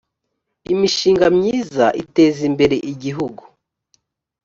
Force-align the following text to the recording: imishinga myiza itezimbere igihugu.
imishinga 0.73 1.25
myiza 1.37 1.85
itezimbere 2.01 2.75
igihugu. 2.91 3.43